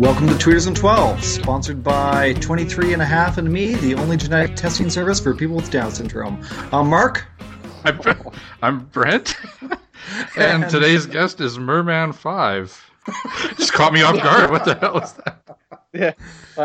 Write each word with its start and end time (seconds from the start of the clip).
Welcome 0.00 0.28
to 0.28 0.32
Tweeters 0.32 0.66
and 0.66 0.74
12, 0.74 1.22
sponsored 1.22 1.82
by 1.84 2.32
23 2.40 2.94
and 2.94 3.02
a 3.02 3.04
half 3.04 3.36
and 3.36 3.52
me, 3.52 3.74
the 3.74 3.94
only 3.96 4.16
genetic 4.16 4.56
testing 4.56 4.88
service 4.88 5.20
for 5.20 5.34
people 5.34 5.56
with 5.56 5.70
Down 5.70 5.90
syndrome. 5.90 6.42
I'm 6.72 6.88
Mark. 6.88 7.26
I'm, 7.84 8.00
I'm 8.62 8.84
Brent. 8.86 9.36
and, 10.38 10.62
And- 10.64 10.70
today's 10.70 11.04
guest 11.04 11.42
is 11.42 11.58
Merman 11.58 12.14
5. 12.14 12.90
Just 13.58 13.74
caught 13.74 13.92
me 13.92 14.00
off 14.00 14.16
guard. 14.22 14.50
What 14.50 14.64
the 14.64 14.74
hell 14.76 14.98
is 15.00 15.12
that? 15.12 15.58
Yeah. 15.92 16.12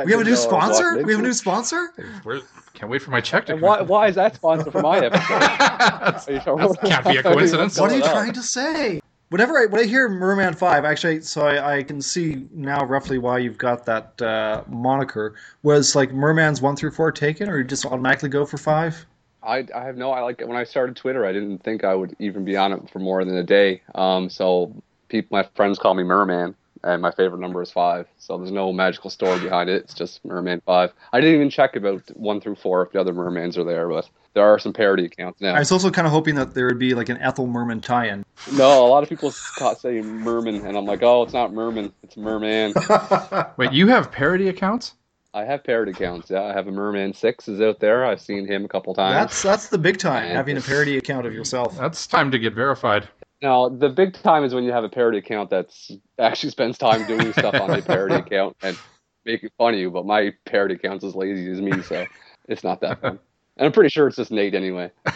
We 0.05 0.13
have 0.13 0.21
a 0.21 0.23
new 0.23 0.37
sponsor? 0.37 1.03
We 1.03 1.11
have 1.11 1.19
a 1.19 1.23
new 1.23 1.33
sponsor? 1.33 1.89
Where, 2.23 2.39
can't 2.73 2.89
wait 2.89 3.01
for 3.01 3.11
my 3.11 3.19
check 3.19 3.47
to 3.47 3.51
And 3.53 3.59
come. 3.61 3.67
why, 3.67 3.81
why 3.81 4.07
is 4.07 4.15
that 4.15 4.35
sponsor 4.35 4.71
for 4.71 4.81
my 4.81 4.99
episode? 5.05 6.47
Are 6.47 6.61
you? 6.61 6.75
Can't 6.85 7.05
be 7.05 7.17
a 7.17 7.23
coincidence. 7.33 7.77
What 7.77 7.91
are 7.91 7.97
you 7.97 8.03
trying 8.03 8.31
to 8.31 8.41
say? 8.43 9.01
Whenever 9.29 9.57
I 9.57 9.65
when 9.65 9.81
I 9.81 9.85
hear 9.85 10.07
Merman 10.07 10.53
Five, 10.53 10.85
actually, 10.85 11.21
so 11.21 11.47
I, 11.47 11.77
I 11.77 11.83
can 11.83 12.01
see 12.01 12.47
now 12.53 12.85
roughly 12.85 13.17
why 13.17 13.39
you've 13.39 13.57
got 13.57 13.85
that 13.85 14.21
uh, 14.21 14.63
moniker. 14.67 15.35
Was 15.63 15.95
like 15.95 16.11
Merman's 16.11 16.61
one 16.61 16.75
through 16.75 16.91
four 16.91 17.11
taken, 17.11 17.49
or 17.49 17.57
you 17.57 17.63
just 17.63 17.85
automatically 17.85 18.29
go 18.29 18.45
for 18.45 18.57
five? 18.57 19.05
I, 19.41 19.65
I 19.75 19.83
have 19.83 19.97
no. 19.97 20.11
I 20.11 20.21
like 20.21 20.41
when 20.41 20.57
I 20.57 20.63
started 20.63 20.95
Twitter. 20.95 21.25
I 21.25 21.33
didn't 21.33 21.59
think 21.59 21.83
I 21.83 21.95
would 21.95 22.15
even 22.19 22.45
be 22.45 22.55
on 22.55 22.71
it 22.71 22.89
for 22.89 22.99
more 22.99 23.23
than 23.25 23.35
a 23.35 23.43
day. 23.43 23.81
Um, 23.93 24.29
so 24.29 24.73
people, 25.09 25.37
my 25.37 25.47
friends 25.55 25.79
call 25.79 25.93
me 25.95 26.03
Merman, 26.03 26.55
and 26.83 27.01
my 27.01 27.11
favorite 27.11 27.39
number 27.39 27.61
is 27.61 27.71
five. 27.71 28.07
So 28.19 28.37
there's 28.37 28.51
no 28.51 28.71
magical 28.71 29.09
story 29.09 29.39
behind 29.39 29.69
it. 29.69 29.83
It's 29.83 29.93
just 29.93 30.23
Merman 30.23 30.61
five. 30.65 30.93
I 31.13 31.19
didn't 31.19 31.35
even 31.35 31.49
check 31.49 31.75
about 31.75 32.03
one 32.15 32.41
through 32.41 32.55
four 32.55 32.83
if 32.83 32.91
the 32.91 33.01
other 33.01 33.13
mermans 33.13 33.57
are 33.57 33.63
there, 33.63 33.87
but 33.87 34.07
there 34.35 34.43
are 34.43 34.59
some 34.59 34.73
parody 34.73 35.05
accounts 35.05 35.41
now. 35.41 35.55
I 35.55 35.59
was 35.59 35.71
also 35.71 35.89
kind 35.89 36.05
of 36.05 36.13
hoping 36.13 36.35
that 36.35 36.53
there 36.53 36.67
would 36.67 36.77
be 36.77 36.93
like 36.93 37.09
an 37.09 37.17
Ethel 37.17 37.47
Merman 37.47 37.81
tie-in. 37.81 38.23
No, 38.53 38.85
a 38.85 38.89
lot 38.89 39.01
of 39.01 39.09
people 39.09 39.33
ca- 39.57 39.73
say 39.75 40.01
Merman, 40.01 40.65
and 40.67 40.77
I'm 40.77 40.85
like, 40.85 41.01
oh, 41.01 41.23
it's 41.23 41.33
not 41.33 41.53
Merman, 41.53 41.91
it's 42.03 42.17
Merman. 42.17 42.73
Wait, 43.57 43.71
you 43.71 43.87
have 43.87 44.11
parody 44.11 44.49
accounts? 44.49 44.93
I 45.33 45.43
have 45.45 45.63
parody 45.63 45.91
accounts. 45.91 46.29
Yeah, 46.29 46.43
I 46.43 46.53
have 46.53 46.67
a 46.67 46.71
Merman 46.71 47.13
Six 47.13 47.47
is 47.47 47.59
out 47.59 47.79
there. 47.79 48.05
I've 48.05 48.21
seen 48.21 48.45
him 48.47 48.63
a 48.63 48.67
couple 48.67 48.93
times. 48.93 49.15
That's 49.15 49.41
that's 49.41 49.67
the 49.69 49.77
big 49.77 49.97
time, 49.97 50.27
Man. 50.27 50.35
having 50.35 50.55
a 50.55 50.61
parody 50.61 50.97
account 50.97 51.25
of 51.25 51.33
yourself. 51.33 51.77
That's 51.77 52.07
time 52.07 52.31
to 52.31 52.39
get 52.39 52.53
verified. 52.53 53.09
Now, 53.41 53.67
the 53.67 53.89
big 53.89 54.13
time 54.13 54.45
is 54.45 54.53
when 54.53 54.63
you 54.63 54.71
have 54.71 54.85
a 54.85 54.89
parody 54.89 55.17
account 55.17 55.49
that's 55.49 55.91
actually 56.19 56.51
spends 56.51 56.77
time 56.77 57.05
doing 57.05 57.33
stuff 57.33 57.53
on 57.55 57.69
the 57.69 57.81
parody 57.81 58.15
account 58.15 58.55
and 58.61 58.77
making 59.25 59.49
fun 59.57 59.73
of 59.73 59.79
you. 59.79 59.91
But 59.91 60.05
my 60.05 60.33
parody 60.45 60.75
account's 60.75 61.03
as 61.03 61.15
lazy 61.15 61.51
as 61.51 61.59
me, 61.59 61.81
so 61.81 62.05
it's 62.47 62.63
not 62.63 62.79
that 62.81 63.01
fun. 63.01 63.19
And 63.57 63.65
I'm 63.65 63.71
pretty 63.71 63.89
sure 63.89 64.07
it's 64.07 64.17
just 64.17 64.31
Nate 64.31 64.55
anyway. 64.55 64.91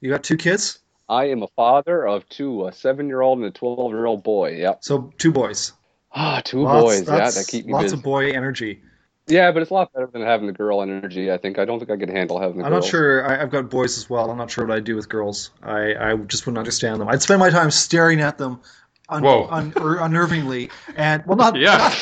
You 0.00 0.10
got 0.10 0.22
two 0.22 0.36
kids, 0.36 0.78
I 1.08 1.24
am 1.30 1.42
a 1.42 1.48
father 1.48 2.06
of 2.06 2.28
two, 2.28 2.68
a 2.68 2.72
seven-year-old 2.72 3.38
and 3.38 3.48
a 3.48 3.50
twelve-year-old 3.50 4.22
boy. 4.22 4.52
Yep. 4.52 4.84
so 4.84 5.12
two 5.18 5.32
boys. 5.32 5.72
Ah, 6.14 6.40
two 6.44 6.62
Lots- 6.62 6.84
boys. 6.84 7.08
Yeah, 7.08 7.30
that 7.30 7.46
keep 7.48 7.66
me 7.66 7.72
lots 7.72 7.86
busy. 7.86 7.96
of 7.96 8.02
boy 8.04 8.30
energy. 8.30 8.80
Yeah, 9.26 9.50
but 9.50 9.60
it's 9.60 9.70
a 9.72 9.74
lot 9.74 9.92
better 9.92 10.06
than 10.06 10.22
having 10.22 10.46
the 10.46 10.52
girl 10.52 10.80
energy. 10.82 11.32
I 11.32 11.36
think. 11.36 11.58
I 11.58 11.64
don't 11.64 11.80
think 11.80 11.90
I 11.90 11.96
could 11.96 12.08
handle 12.10 12.40
having 12.40 12.58
the 12.58 12.62
girl. 12.62 12.72
I'm 12.72 12.80
not 12.80 12.84
sure. 12.88 13.28
I, 13.28 13.42
I've 13.42 13.50
got 13.50 13.68
boys 13.68 13.98
as 13.98 14.08
well. 14.08 14.30
I'm 14.30 14.38
not 14.38 14.50
sure 14.52 14.64
what 14.66 14.74
I'd 14.76 14.84
do 14.84 14.94
with 14.94 15.08
girls. 15.08 15.50
I, 15.64 15.94
I 15.96 16.16
just 16.16 16.46
wouldn't 16.46 16.58
understand 16.58 17.00
them. 17.00 17.08
I'd 17.08 17.20
spend 17.20 17.40
my 17.40 17.50
time 17.50 17.70
staring 17.72 18.20
at 18.20 18.38
them, 18.38 18.60
un, 19.08 19.22
Whoa. 19.22 19.48
un, 19.50 19.72
unnervingly, 19.72 20.70
and 20.96 21.24
well, 21.26 21.36
not 21.36 21.56
Yeah. 21.56 21.94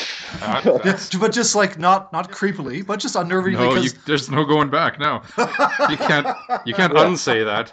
Uh, 0.42 0.60
not- 0.64 1.08
but 1.20 1.32
just 1.32 1.54
like 1.54 1.78
not 1.78 2.12
not 2.12 2.30
creepily, 2.30 2.84
but 2.86 3.00
just 3.00 3.14
unnervingly 3.14 3.52
no, 3.54 3.74
you, 3.74 3.90
because 3.90 4.04
there's 4.04 4.30
no 4.30 4.44
going 4.44 4.70
back 4.70 4.98
now. 4.98 5.22
You 5.90 5.96
can't. 5.96 6.26
You 6.64 6.74
can't 6.74 6.96
unsay 6.96 7.44
that. 7.44 7.72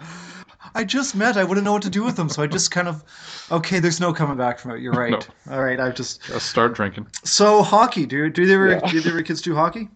I 0.76 0.84
just 0.84 1.16
met. 1.16 1.38
I 1.38 1.44
wouldn't 1.44 1.66
know 1.66 1.74
what 1.74 1.84
to 1.84 1.90
do 1.90 2.04
with 2.04 2.16
them, 2.16 2.30
so 2.30 2.42
I 2.42 2.48
just 2.48 2.72
kind 2.72 2.88
of, 2.88 3.04
okay, 3.52 3.80
there's 3.80 4.00
no 4.00 4.12
coming 4.14 4.38
back 4.38 4.58
from 4.60 4.72
it. 4.72 4.80
You're 4.82 4.94
right. 4.94 5.28
All 5.52 5.62
right, 5.64 5.80
I've 5.80 5.94
just 5.96 6.24
Just 6.24 6.50
start 6.50 6.74
drinking. 6.74 7.08
so 7.24 7.62
hockey. 7.64 8.06
Do 8.06 8.30
do 8.30 8.46
they 8.46 8.54
ever 8.56 8.70
Yeah. 8.72 8.80
do 8.92 9.00
their 9.02 9.22
kids 9.24 9.42
do 9.42 9.56
hockey? 9.56 9.90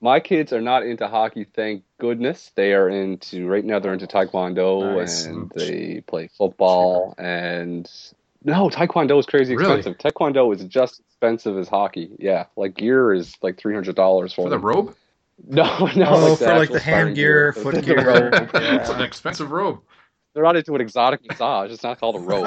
My 0.00 0.20
kids 0.20 0.52
are 0.52 0.60
not 0.60 0.82
into 0.84 1.08
hockey, 1.08 1.44
thank 1.54 1.82
goodness. 1.98 2.52
They 2.54 2.74
are 2.74 2.90
into 2.90 3.46
right 3.46 3.64
now. 3.64 3.78
They're 3.78 3.92
into 3.94 4.06
taekwondo 4.06 4.96
Nice. 4.96 5.24
and 5.24 5.50
they 5.56 6.02
play 6.06 6.28
football. 6.36 7.14
And 7.16 7.90
no, 8.44 8.68
taekwondo 8.68 9.18
is 9.18 9.26
crazy 9.26 9.56
Really? 9.56 9.78
expensive. 9.78 9.98
Taekwondo 9.98 10.54
is 10.54 10.62
just 10.64 11.00
expensive 11.00 11.56
as 11.58 11.68
hockey. 11.68 12.10
Yeah, 12.18 12.44
like 12.56 12.74
gear 12.76 13.12
is 13.12 13.34
like 13.42 13.56
three 13.58 13.74
hundred 13.74 13.96
dollars 13.96 14.32
for 14.32 14.42
For 14.44 14.50
the 14.50 14.56
them. 14.56 14.64
robe? 14.66 14.96
No, 15.48 15.64
no, 15.96 16.06
Oh, 16.10 16.28
like 16.28 16.38
for, 16.38 16.44
like, 16.58 16.70
the 16.70 16.78
hand 16.78 16.94
starting 16.94 17.14
gear, 17.14 17.52
foot 17.56 17.84
gear. 17.84 18.06
robe. 18.06 18.32
Yeah. 18.54 18.76
It's 18.80 18.88
an 18.88 19.00
expensive 19.00 19.50
robe. 19.50 19.80
They're 20.32 20.44
not 20.44 20.54
into 20.56 20.74
an 20.76 20.80
exotic 20.80 21.20
massage. 21.28 21.72
It's 21.72 21.82
not 21.82 21.98
called 21.98 22.14
a 22.16 22.20
robe. 22.20 22.44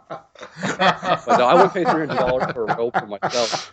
But 0.00 1.38
no, 1.38 1.46
I 1.46 1.54
would 1.62 1.72
pay 1.72 1.84
three 1.84 2.06
hundred 2.06 2.16
dollars 2.16 2.52
for 2.52 2.64
a 2.66 2.76
robe 2.76 2.94
for 2.98 3.06
myself. 3.06 3.72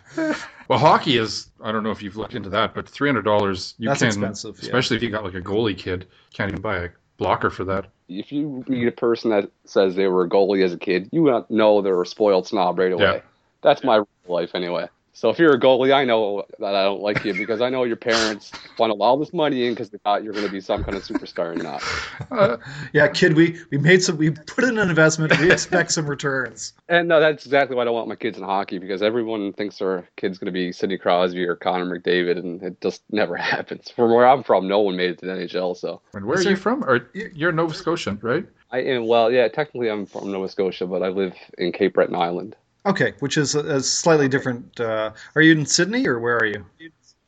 Well, 0.68 0.78
hockey 0.78 1.16
is. 1.16 1.50
I 1.62 1.72
don't 1.72 1.82
know 1.82 1.90
if 1.90 2.02
you've 2.02 2.16
looked 2.16 2.34
into 2.34 2.50
that, 2.50 2.74
but 2.74 2.88
three 2.88 3.08
hundred 3.08 3.24
dollars 3.24 3.74
you 3.78 3.88
That's 3.88 4.00
can, 4.00 4.08
expensive, 4.08 4.56
yeah. 4.58 4.66
especially 4.66 4.96
if 4.96 5.02
you 5.02 5.10
got 5.10 5.24
like 5.24 5.34
a 5.34 5.40
goalie 5.40 5.76
kid, 5.76 6.06
can't 6.34 6.50
even 6.50 6.60
buy 6.60 6.76
a 6.78 6.88
blocker 7.18 7.50
for 7.50 7.64
that. 7.64 7.86
if 8.08 8.32
you 8.32 8.64
meet 8.68 8.88
a 8.88 8.92
person 8.92 9.30
that 9.30 9.50
says 9.66 9.94
they 9.94 10.06
were 10.06 10.24
a 10.24 10.28
goalie 10.28 10.64
as 10.64 10.72
a 10.72 10.78
kid, 10.78 11.08
you 11.12 11.44
know 11.50 11.82
they're 11.82 12.00
a 12.00 12.06
spoiled 12.06 12.46
snob 12.46 12.78
right 12.78 12.92
away. 12.92 13.02
Yeah. 13.02 13.20
That's 13.62 13.84
my 13.84 14.02
life 14.26 14.54
anyway. 14.54 14.88
So 15.14 15.30
if 15.30 15.38
you're 15.40 15.52
a 15.54 15.58
goalie, 15.58 15.92
I 15.92 16.04
know 16.04 16.44
that 16.60 16.76
I 16.76 16.84
don't 16.84 17.00
like 17.00 17.24
you 17.24 17.34
because 17.34 17.60
I 17.60 17.70
know 17.70 17.82
your 17.82 17.96
parents 17.96 18.52
funnel 18.76 19.02
all 19.02 19.16
this 19.16 19.32
money 19.32 19.66
in 19.66 19.72
because 19.72 19.90
they 19.90 19.98
thought 19.98 20.22
you're 20.22 20.32
going 20.32 20.46
to 20.46 20.52
be 20.52 20.60
some 20.60 20.84
kind 20.84 20.96
of 20.96 21.02
superstar 21.02 21.52
and 21.52 21.62
not. 21.62 21.82
Uh, 22.30 22.58
yeah, 22.92 23.08
kid, 23.08 23.34
we 23.34 23.58
we 23.70 23.78
made 23.78 24.02
some. 24.02 24.16
We 24.18 24.30
put 24.30 24.62
in 24.62 24.76
an 24.78 24.90
investment. 24.90 25.36
We 25.40 25.50
expect 25.50 25.92
some 25.92 26.06
returns. 26.06 26.74
And 26.88 27.08
no, 27.08 27.20
that's 27.20 27.46
exactly 27.46 27.74
why 27.74 27.82
I 27.82 27.84
don't 27.86 27.94
want 27.94 28.06
my 28.06 28.16
kids 28.16 28.36
in 28.36 28.44
hockey 28.44 28.78
because 28.78 29.02
everyone 29.02 29.54
thinks 29.54 29.78
their 29.78 30.06
kid's 30.16 30.36
going 30.36 30.46
to 30.46 30.52
be 30.52 30.70
Sidney 30.72 30.98
Crosby 30.98 31.44
or 31.46 31.56
Connor 31.56 31.86
McDavid, 31.98 32.38
and 32.38 32.62
it 32.62 32.80
just 32.82 33.02
never 33.10 33.34
happens. 33.54 33.90
From 33.90 34.12
where 34.12 34.28
I'm 34.28 34.42
from, 34.42 34.68
no 34.68 34.80
one 34.80 34.96
made 34.96 35.10
it 35.10 35.18
to 35.20 35.26
the 35.26 35.32
NHL. 35.32 35.74
So 35.76 36.02
and 36.12 36.26
where 36.26 36.38
Is 36.38 36.46
are 36.46 36.50
you 36.50 36.56
there- 36.56 36.62
from? 36.62 36.84
Or 36.84 37.08
you're 37.14 37.50
Nova 37.52 37.72
Scotian, 37.74 38.18
right? 38.20 38.46
I 38.70 38.80
am 38.82 39.06
well, 39.06 39.32
yeah. 39.32 39.48
Technically, 39.48 39.88
I'm 39.88 40.04
from 40.04 40.30
Nova 40.30 40.48
Scotia, 40.50 40.86
but 40.86 41.02
I 41.02 41.08
live 41.08 41.32
in 41.56 41.72
Cape 41.72 41.94
Breton 41.94 42.14
Island. 42.14 42.54
Okay, 42.88 43.14
which 43.20 43.36
is 43.36 43.54
a, 43.54 43.60
a 43.76 43.80
slightly 43.80 44.28
different. 44.28 44.78
Uh, 44.80 45.12
are 45.34 45.42
you 45.42 45.52
in 45.52 45.66
Sydney 45.66 46.06
or 46.06 46.18
where 46.18 46.36
are 46.36 46.46
you? 46.46 46.64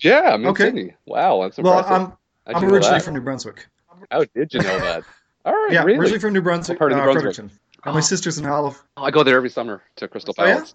Yeah, 0.00 0.32
I'm 0.34 0.42
in 0.42 0.48
Okay. 0.50 0.64
Sydney. 0.64 0.94
Wow, 1.06 1.42
that's 1.42 1.58
Well. 1.58 1.78
I'm 1.78 1.84
How'd 2.46 2.64
I'm 2.64 2.64
originally 2.64 2.98
that? 2.98 3.02
from 3.04 3.14
New 3.14 3.20
Brunswick. 3.20 3.66
Oh, 4.10 4.24
did 4.34 4.52
you 4.54 4.60
know 4.60 4.78
that? 4.78 5.04
All 5.44 5.52
right, 5.52 5.72
Yeah, 5.72 5.84
really? 5.84 5.98
originally 5.98 6.20
from 6.20 6.32
New 6.32 6.40
Brunswick, 6.42 6.76
What 6.80 6.90
part 6.90 6.92
of 6.92 6.96
New 6.96 7.02
uh, 7.02 7.04
Brunswick? 7.12 7.34
Fredericton. 7.34 7.58
And 7.84 7.94
my 7.94 8.00
sister's 8.00 8.38
in 8.38 8.44
Halifax. 8.44 8.84
I 8.96 9.10
go 9.10 9.22
there 9.22 9.36
every 9.36 9.50
summer 9.50 9.82
to 9.96 10.08
Crystal 10.08 10.34
Palace. 10.34 10.48
Oh, 10.48 10.52
yeah? 10.52 10.54
Palace. 10.56 10.74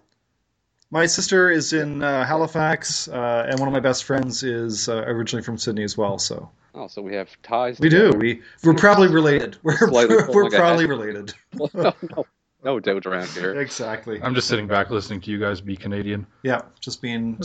My 0.92 1.06
sister 1.06 1.50
is 1.50 1.72
in 1.72 2.02
uh, 2.02 2.24
Halifax, 2.24 3.08
uh, 3.08 3.46
and 3.48 3.58
one 3.58 3.68
of 3.68 3.72
my 3.72 3.80
best 3.80 4.04
friends 4.04 4.44
is 4.44 4.88
uh, 4.88 5.02
originally 5.06 5.42
from 5.42 5.58
Sydney 5.58 5.82
as 5.82 5.96
well. 5.98 6.18
So 6.18 6.48
Oh, 6.74 6.86
so 6.86 7.02
we 7.02 7.14
have 7.14 7.28
ties. 7.42 7.80
we 7.80 7.88
do. 7.88 8.12
We 8.16 8.42
we're 8.62 8.74
probably 8.74 9.08
related. 9.08 9.56
We're 9.64 9.76
Slightly 9.78 10.16
we're, 10.28 10.44
we're 10.44 10.50
probably 10.50 10.84
hash- 10.84 10.90
related. 10.90 11.34
no, 11.54 11.68
no, 11.74 12.26
no 12.66 12.80
doubt 12.80 13.06
around 13.06 13.28
here. 13.28 13.58
Exactly. 13.60 14.20
I'm 14.22 14.34
just 14.34 14.48
sitting 14.48 14.66
back 14.66 14.90
listening 14.90 15.20
to 15.22 15.30
you 15.30 15.38
guys 15.38 15.60
be 15.60 15.76
Canadian, 15.76 16.26
Yeah, 16.42 16.62
just 16.80 17.00
being. 17.00 17.40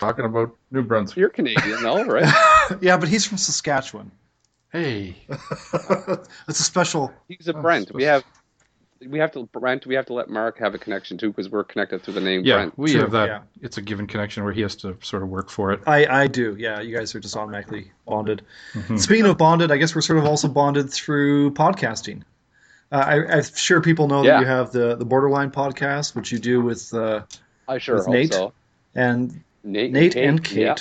talking 0.00 0.24
about 0.24 0.56
New 0.70 0.82
Brunswick. 0.82 1.18
You're 1.18 1.28
Canadian, 1.28 1.82
though, 1.82 2.02
right? 2.04 2.32
Yeah, 2.80 2.96
but 2.96 3.08
he's 3.08 3.24
from 3.26 3.36
Saskatchewan. 3.38 4.10
Hey, 4.72 5.16
It's 6.48 6.60
a 6.60 6.64
special. 6.64 7.12
He's 7.28 7.46
a 7.48 7.56
Oh, 7.56 7.60
Brent. 7.62 7.92
We 7.94 8.04
have, 8.04 8.22
we 9.06 9.18
have 9.18 9.32
to 9.32 9.44
Brent. 9.46 9.86
We 9.86 9.94
have 9.94 10.06
to 10.06 10.12
let 10.14 10.28
Mark 10.30 10.58
have 10.58 10.74
a 10.74 10.78
connection 10.78 11.16
too 11.18 11.28
because 11.28 11.48
we're 11.50 11.64
connected 11.64 12.02
through 12.02 12.14
the 12.14 12.20
name 12.20 12.42
yeah, 12.44 12.56
Brent. 12.56 12.78
we 12.78 12.92
True, 12.92 13.00
have 13.02 13.10
that. 13.12 13.26
yeah. 13.28 13.40
It's 13.62 13.76
a 13.78 13.82
given 13.82 14.06
connection 14.06 14.44
where 14.44 14.52
he 14.52 14.60
has 14.62 14.76
to 14.76 14.96
sort 15.02 15.22
of 15.22 15.28
work 15.30 15.50
for 15.50 15.72
it. 15.72 15.80
I 15.86 16.06
I 16.22 16.26
do. 16.26 16.56
Yeah, 16.58 16.80
you 16.80 16.96
guys 16.96 17.14
are 17.14 17.20
just 17.20 17.36
automatically 17.36 17.92
bonded. 18.06 18.42
Mhm. 18.74 18.98
Speaking 18.98 19.26
of 19.26 19.36
bonded, 19.38 19.70
I 19.70 19.76
guess 19.78 19.94
we're 19.94 20.00
sort 20.02 20.18
of 20.18 20.24
also 20.26 20.48
bonded 20.48 20.90
through 20.90 21.52
podcasting. 21.52 22.22
Uh, 22.90 22.96
I, 22.96 23.36
I'm 23.36 23.42
sure 23.42 23.80
people 23.82 24.08
know 24.08 24.22
Yeah. 24.22 24.34
that 24.34 24.40
you 24.40 24.46
have 24.46 24.72
the 24.72 24.96
the 24.96 25.04
Borderline 25.04 25.50
podcast, 25.50 26.14
which 26.14 26.32
you 26.32 26.38
do 26.38 26.60
with 26.62 26.92
uh, 26.94 27.22
I 27.66 27.78
sure 27.78 27.96
With 27.96 28.06
hope 28.06 28.14
Nate? 28.14 28.32
so. 28.34 28.52
and 28.94 29.42
Nate, 29.64 29.92
Nate 29.92 30.16
and 30.16 30.42
Kate, 30.42 30.56
yeah. 30.58 30.76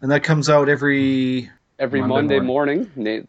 and 0.00 0.10
that 0.10 0.24
comes 0.24 0.48
out 0.50 0.68
every. 0.68 1.50
Every 1.78 2.00
Monday 2.00 2.14
Monday, 2.14 2.40
morning. 2.40 2.78
morning. 2.78 2.90
Nate, 2.96 3.26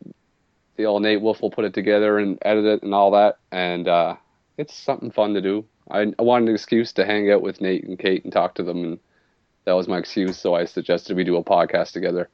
the 0.78 0.86
old 0.86 1.02
Nate 1.04 1.20
Wolf 1.22 1.42
will 1.42 1.52
put 1.52 1.66
it 1.66 1.74
together 1.74 2.18
and 2.18 2.38
edit 2.44 2.64
it 2.66 2.82
and 2.84 2.94
all 2.94 3.12
that, 3.12 3.38
and 3.52 3.88
uh, 3.90 4.16
it's 4.58 4.74
something 4.74 5.12
fun 5.12 5.34
to 5.34 5.42
do. 5.42 5.66
I, 5.92 6.14
I 6.18 6.22
wanted 6.22 6.48
an 6.50 6.56
excuse 6.56 6.94
to 6.94 7.06
hang 7.06 7.30
out 7.32 7.42
with 7.42 7.60
Nate 7.62 7.84
and 7.84 8.00
Kate 8.00 8.24
and 8.24 8.32
talk 8.32 8.56
to 8.56 8.64
them, 8.64 8.84
and 8.84 9.00
that 9.66 9.74
was 9.74 9.88
my 9.90 9.98
excuse. 9.98 10.38
So 10.38 10.56
I 10.56 10.64
suggested 10.66 11.18
we 11.18 11.26
do 11.26 11.36
a 11.36 11.44
podcast 11.44 11.92
together. 11.92 12.30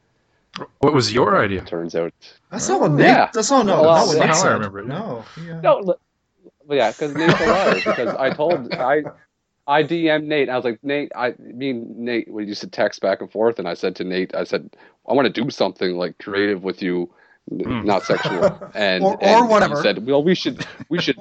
What 0.80 0.94
was 0.94 1.14
your 1.14 1.42
idea? 1.44 1.62
Turns 1.62 1.96
out, 1.96 2.14
That's 2.52 2.70
not 2.70 2.82
what 2.82 2.92
Nate. 2.92 3.08
Yeah. 3.08 3.30
That's 3.34 3.50
not 3.50 3.66
no. 3.66 3.82
Well, 3.82 3.96
not 3.96 4.08
what 4.08 4.18
that's 4.18 4.44
Nate 4.44 4.44
how 4.44 4.50
I 4.50 4.54
remember 4.54 4.80
it. 4.80 4.88
No. 4.88 5.26
Yeah. 5.44 5.62
no, 5.62 5.96
but 6.68 6.76
yeah, 6.76 6.92
because 6.92 7.16
Nate's 7.16 7.42
a 7.42 7.46
liar. 7.48 7.76
Because 7.76 8.16
I 8.16 8.30
told 8.30 8.74
I. 8.74 9.04
I 9.66 9.82
DM'd 9.82 10.28
Nate. 10.28 10.50
I 10.50 10.58
was 10.58 10.66
like, 10.66 10.84
Nate, 10.84 11.10
I 11.16 11.36
mean, 11.40 11.86
Nate, 11.96 12.30
we 12.30 12.46
used 12.46 12.60
to 12.60 12.68
text 12.68 13.00
back 13.00 13.22
and 13.22 13.32
forth, 13.32 13.60
and 13.60 13.68
I 13.68 13.76
said 13.76 13.96
to 13.96 14.04
Nate, 14.04 14.36
I 14.36 14.44
said, 14.44 14.70
I 15.08 15.14
want 15.14 15.34
to 15.34 15.42
do 15.42 15.50
something 15.50 15.96
like 15.96 16.18
creative 16.18 16.66
with 16.66 16.82
you 16.82 17.10
n- 17.52 17.86
not 17.86 18.04
sexual. 18.04 18.60
And 18.76 19.04
Or- 19.04 19.14
or 19.16 19.24
and 19.24 19.50
whatever. 19.50 19.76
He 19.76 19.82
said, 19.82 20.06
"Well, 20.06 20.24
we 20.24 20.36
should, 20.36 20.66
we 20.90 21.02
should, 21.02 21.18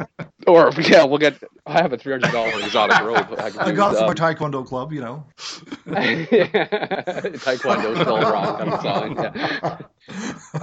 or 0.46 0.70
yeah, 0.80 1.04
we'll 1.04 1.18
get. 1.18 1.42
I 1.66 1.80
have 1.82 1.92
a 1.92 1.98
three 1.98 2.12
hundred 2.12 2.32
dollar 2.32 2.50
exotic 2.60 3.00
robe. 3.00 3.26
I, 3.38 3.50
can 3.50 3.60
I 3.68 3.72
got 3.72 3.94
it 3.94 3.98
from 3.98 4.08
um, 4.08 4.14
Taekwondo 4.14 4.64
club, 4.66 4.92
you 4.92 5.00
know. 5.00 5.24
Taekwondo 5.86 8.00
still 8.00 8.22
kind 8.22 8.72
of 8.72 8.80
sign. 8.82 9.16
Yeah. 9.16 9.78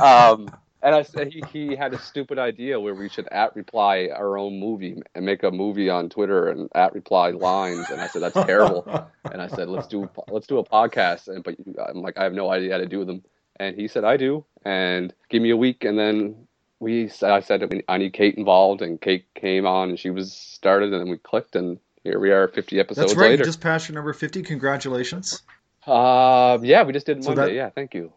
Um, 0.04 0.50
and 0.82 0.96
I 0.96 1.02
said 1.04 1.32
he, 1.34 1.44
he 1.52 1.76
had 1.76 1.94
a 1.94 2.00
stupid 2.00 2.40
idea 2.40 2.80
where 2.80 2.96
we 2.96 3.10
should 3.10 3.28
at 3.30 3.54
reply 3.56 4.10
our 4.16 4.38
own 4.38 4.60
movie 4.60 5.02
and 5.14 5.26
make 5.26 5.44
a 5.44 5.52
movie 5.52 5.90
on 5.90 6.08
Twitter 6.10 6.48
and 6.50 6.70
at 6.74 6.94
reply 6.94 7.32
lines. 7.32 7.90
And 7.90 8.00
I 8.00 8.08
said 8.08 8.22
that's 8.22 8.46
terrible. 8.46 8.88
And 9.30 9.42
I 9.42 9.48
said 9.48 9.68
let's 9.68 9.88
do 9.88 10.10
let's 10.30 10.48
do 10.48 10.58
a 10.58 10.64
podcast. 10.64 11.28
And 11.28 11.44
but 11.44 11.56
I'm 11.90 12.02
like 12.02 12.18
I 12.18 12.24
have 12.24 12.34
no 12.34 12.50
idea 12.50 12.72
how 12.72 12.78
to 12.78 12.86
do 12.86 13.04
them. 13.04 13.24
And 13.60 13.76
he 13.76 13.88
said 13.88 14.04
I 14.04 14.18
do. 14.18 14.46
And 14.66 15.14
give 15.30 15.42
me 15.42 15.50
a 15.52 15.58
week. 15.58 15.84
And 15.84 15.98
then 15.98 16.48
we 16.80 17.10
I 17.22 17.40
said 17.42 17.84
I 17.88 17.98
need 17.98 18.14
Kate 18.14 18.36
involved. 18.36 18.82
And 18.82 19.00
Kate 19.00 19.26
came 19.36 19.66
on 19.66 19.90
and 19.90 20.00
she 20.00 20.10
was 20.10 20.32
started. 20.34 20.92
And 20.94 21.02
then 21.02 21.10
we 21.10 21.18
clicked. 21.18 21.56
And 21.56 21.80
here 22.04 22.20
we 22.20 22.32
are, 22.32 22.48
50 22.48 22.80
episodes 22.80 23.08
That's 23.12 23.18
right. 23.20 23.32
later. 23.32 23.42
You 23.42 23.46
just 23.46 23.62
passed 23.62 23.90
your 23.90 23.96
number 23.96 24.14
50. 24.14 24.42
Congratulations. 24.44 25.42
Uh, 25.86 26.58
yeah, 26.62 26.84
we 26.84 26.94
just 26.94 27.06
did 27.06 27.18
it 27.18 27.24
So 27.24 27.32
Monday. 27.32 27.48
that- 27.48 27.54
Yeah, 27.56 27.70
thank 27.70 27.94
you. 27.94 28.12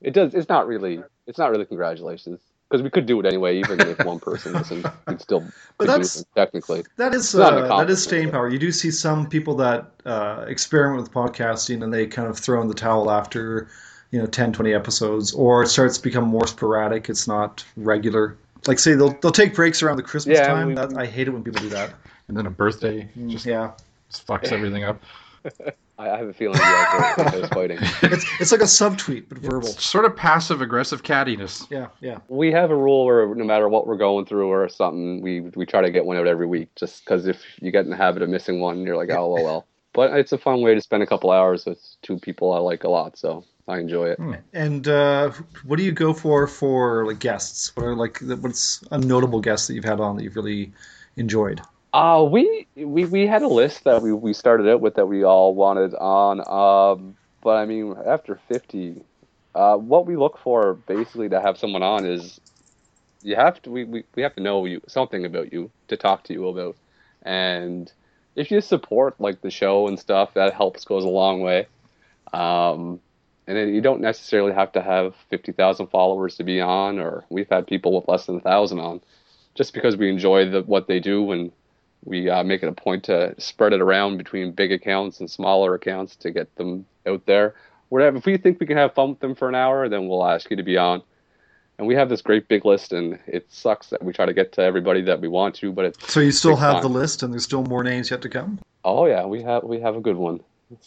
It 0.00 0.12
does. 0.14 0.34
It's 0.34 0.48
not 0.48 0.66
really. 0.66 1.02
It's 1.26 1.38
not 1.38 1.50
really 1.50 1.64
congratulations 1.66 2.40
because 2.68 2.82
we 2.82 2.90
could 2.90 3.06
do 3.06 3.18
it 3.20 3.26
anyway, 3.26 3.58
even 3.58 3.80
if 3.80 3.98
one 4.04 4.18
person 4.20 4.52
listened, 4.52 4.90
we'd 5.08 5.20
still 5.20 5.42
But 5.76 5.88
that's- 5.88 6.24
technically. 6.36 6.84
that 6.96 7.14
is 7.14 7.34
uh, 7.34 7.66
that 7.78 7.90
is 7.90 8.02
staying 8.02 8.30
power. 8.30 8.48
You 8.48 8.58
do 8.58 8.70
see 8.72 8.90
some 8.90 9.28
people 9.28 9.54
that 9.56 9.90
uh, 10.06 10.44
experiment 10.46 11.02
with 11.02 11.12
podcasting 11.12 11.82
and 11.82 11.92
they 11.92 12.06
kind 12.06 12.28
of 12.28 12.38
throw 12.38 12.62
in 12.62 12.68
the 12.68 12.74
towel 12.74 13.10
after 13.10 13.68
you 14.10 14.18
know 14.18 14.26
10, 14.26 14.52
20 14.52 14.72
episodes, 14.72 15.32
or 15.32 15.62
it 15.62 15.68
starts 15.68 15.96
to 15.98 16.02
become 16.02 16.24
more 16.24 16.46
sporadic. 16.46 17.08
It's 17.08 17.28
not 17.28 17.64
regular. 17.76 18.36
Like 18.66 18.78
say 18.78 18.94
they'll 18.94 19.16
they'll 19.20 19.32
take 19.32 19.54
breaks 19.54 19.82
around 19.82 19.96
the 19.96 20.02
Christmas 20.02 20.38
Yeah, 20.38 20.46
time. 20.48 20.68
we- 20.68 20.74
that, 20.74 20.96
I 20.96 21.06
hate 21.06 21.28
it 21.28 21.30
when 21.30 21.42
people 21.44 21.60
do 21.60 21.68
that. 21.70 21.94
And 22.28 22.36
then 22.36 22.44
a 22.46 22.50
birthday 22.50 23.08
mm, 23.18 23.30
just, 23.30 23.46
Yeah, 23.46 23.72
just 24.10 24.26
fucks 24.26 24.52
everything 24.52 24.84
up. 24.84 25.02
I, 25.98 26.10
I 26.10 26.18
have 26.18 26.28
a 26.28 26.32
feeling 26.32 26.60
you're 26.60 27.30
those 27.30 27.48
fighting. 27.48 27.78
it's 28.02 28.24
it's 28.40 28.52
like 28.52 28.60
a 28.60 28.64
subtweet 28.64 29.24
but 29.28 29.38
verbal. 29.38 29.68
It's 29.68 29.84
sort 29.84 30.04
of 30.04 30.14
passive 30.16 30.60
aggressive 30.60 31.02
cattiness. 31.02 31.66
Yeah, 31.70 31.88
yeah. 32.00 32.18
We 32.28 32.52
have 32.52 32.70
a 32.70 32.76
rule 32.76 33.04
where 33.04 33.34
no 33.34 33.44
matter 33.44 33.68
what 33.68 33.86
we're 33.86 33.96
going 33.96 34.24
through 34.26 34.48
or 34.48 34.68
something, 34.68 35.22
we 35.22 35.40
we 35.40 35.66
try 35.66 35.80
to 35.80 35.90
get 35.90 36.04
one 36.04 36.16
out 36.16 36.26
every 36.26 36.46
week. 36.46 36.68
Just 36.76 37.04
because 37.04 37.26
if 37.26 37.42
you 37.60 37.70
get 37.72 37.84
in 37.84 37.90
the 37.90 37.96
habit 37.96 38.22
of 38.22 38.28
missing 38.28 38.60
one, 38.60 38.82
you're 38.82 38.96
like, 38.96 39.10
oh 39.10 39.32
well, 39.32 39.44
well. 39.44 39.66
But 39.98 40.12
it's 40.12 40.30
a 40.30 40.38
fun 40.38 40.60
way 40.60 40.76
to 40.76 40.80
spend 40.80 41.02
a 41.02 41.06
couple 41.06 41.32
hours 41.32 41.66
with 41.66 41.80
two 42.02 42.18
people 42.18 42.52
I 42.52 42.58
like 42.58 42.84
a 42.84 42.88
lot, 42.88 43.18
so 43.18 43.44
I 43.66 43.80
enjoy 43.80 44.10
it. 44.10 44.20
And 44.52 44.86
uh, 44.86 45.32
what 45.64 45.76
do 45.76 45.82
you 45.82 45.90
go 45.90 46.12
for 46.12 46.46
for 46.46 47.04
like 47.04 47.18
guests? 47.18 47.74
What 47.74 47.84
are 47.84 47.96
like 47.96 48.20
what's 48.20 48.80
a 48.92 48.98
notable 48.98 49.40
guest 49.40 49.66
that 49.66 49.74
you've 49.74 49.84
had 49.84 49.98
on 49.98 50.14
that 50.14 50.22
you've 50.22 50.36
really 50.36 50.72
enjoyed? 51.16 51.62
Uh, 51.92 52.24
we, 52.30 52.68
we 52.76 53.06
we 53.06 53.26
had 53.26 53.42
a 53.42 53.48
list 53.48 53.82
that 53.82 54.00
we, 54.00 54.12
we 54.12 54.32
started 54.32 54.68
out 54.68 54.80
with 54.80 54.94
that 54.94 55.06
we 55.06 55.24
all 55.24 55.52
wanted 55.52 55.92
on. 55.96 56.46
Um, 56.46 57.16
but 57.42 57.56
I 57.56 57.66
mean, 57.66 57.96
after 58.06 58.38
fifty, 58.46 59.02
uh, 59.56 59.78
what 59.78 60.06
we 60.06 60.14
look 60.14 60.38
for 60.38 60.74
basically 60.74 61.28
to 61.30 61.40
have 61.40 61.58
someone 61.58 61.82
on 61.82 62.06
is 62.06 62.40
you 63.24 63.34
have 63.34 63.60
to 63.62 63.70
we, 63.72 63.82
we, 63.82 64.04
we 64.14 64.22
have 64.22 64.36
to 64.36 64.42
know 64.42 64.64
you 64.64 64.80
something 64.86 65.24
about 65.24 65.52
you 65.52 65.72
to 65.88 65.96
talk 65.96 66.22
to 66.22 66.32
you 66.32 66.46
about, 66.46 66.76
and 67.22 67.92
if 68.38 68.50
you 68.50 68.60
support 68.60 69.20
like 69.20 69.40
the 69.40 69.50
show 69.50 69.88
and 69.88 69.98
stuff, 69.98 70.34
that 70.34 70.54
helps 70.54 70.84
goes 70.84 71.04
a 71.04 71.08
long 71.08 71.40
way. 71.40 71.66
Um, 72.32 73.00
and 73.46 73.56
then 73.56 73.74
you 73.74 73.80
don't 73.80 74.00
necessarily 74.00 74.52
have 74.52 74.72
to 74.72 74.82
have 74.82 75.14
fifty 75.30 75.52
thousand 75.52 75.88
followers 75.88 76.36
to 76.36 76.44
be 76.44 76.60
on, 76.60 76.98
or 76.98 77.24
we've 77.30 77.48
had 77.48 77.66
people 77.66 77.94
with 77.94 78.08
less 78.08 78.26
than 78.26 78.36
a 78.36 78.40
thousand 78.40 78.78
on, 78.78 79.00
just 79.54 79.74
because 79.74 79.96
we 79.96 80.08
enjoy 80.08 80.48
the 80.48 80.62
what 80.62 80.86
they 80.86 81.00
do 81.00 81.32
and 81.32 81.52
we 82.04 82.28
uh, 82.30 82.44
make 82.44 82.62
it 82.62 82.68
a 82.68 82.72
point 82.72 83.04
to 83.04 83.34
spread 83.38 83.72
it 83.72 83.80
around 83.80 84.18
between 84.18 84.52
big 84.52 84.70
accounts 84.70 85.18
and 85.18 85.30
smaller 85.30 85.74
accounts 85.74 86.14
to 86.16 86.30
get 86.30 86.54
them 86.56 86.86
out 87.06 87.26
there. 87.26 87.54
Whatever, 87.88 88.18
if 88.18 88.26
we 88.26 88.36
think 88.36 88.60
we 88.60 88.66
can 88.66 88.76
have 88.76 88.94
fun 88.94 89.10
with 89.10 89.20
them 89.20 89.34
for 89.34 89.48
an 89.48 89.54
hour, 89.54 89.88
then 89.88 90.06
we'll 90.06 90.26
ask 90.26 90.48
you 90.50 90.56
to 90.56 90.62
be 90.62 90.76
on. 90.76 91.02
And 91.78 91.86
we 91.86 91.94
have 91.94 92.08
this 92.08 92.22
great 92.22 92.48
big 92.48 92.64
list, 92.64 92.92
and 92.92 93.18
it 93.26 93.46
sucks 93.52 93.88
that 93.90 94.02
we 94.02 94.12
try 94.12 94.26
to 94.26 94.34
get 94.34 94.52
to 94.54 94.62
everybody 94.62 95.00
that 95.02 95.20
we 95.20 95.28
want 95.28 95.54
to, 95.56 95.72
but 95.72 95.84
it's 95.84 96.12
So 96.12 96.18
you 96.20 96.32
still 96.32 96.56
have 96.56 96.74
time. 96.74 96.82
the 96.82 96.88
list, 96.88 97.22
and 97.22 97.32
there's 97.32 97.44
still 97.44 97.62
more 97.64 97.84
names 97.84 98.10
yet 98.10 98.20
to 98.22 98.28
come. 98.28 98.58
oh 98.84 99.06
yeah, 99.06 99.24
we 99.24 99.42
have 99.42 99.62
we 99.62 99.80
have 99.80 99.94
a 99.96 100.00
good 100.00 100.16
one. 100.16 100.40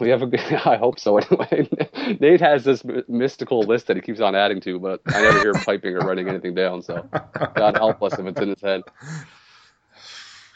We 0.00 0.08
have 0.08 0.22
a 0.22 0.26
good. 0.26 0.40
I 0.64 0.76
hope 0.76 0.98
so. 0.98 1.18
Anyway, 1.18 1.68
Nate 2.20 2.40
has 2.40 2.64
this 2.64 2.82
mystical 3.08 3.60
list 3.62 3.86
that 3.86 3.96
he 3.96 4.00
keeps 4.02 4.20
on 4.20 4.34
adding 4.34 4.60
to, 4.62 4.80
but 4.80 5.00
I 5.06 5.22
never 5.22 5.38
hear 5.40 5.50
him 5.50 5.60
typing 5.62 5.94
or 5.94 6.00
writing 6.00 6.28
anything 6.28 6.54
down. 6.54 6.82
So 6.82 7.08
God 7.54 7.76
help 7.76 8.02
us 8.02 8.18
if 8.18 8.26
it's 8.26 8.40
in 8.40 8.48
his 8.48 8.60
head. 8.60 8.82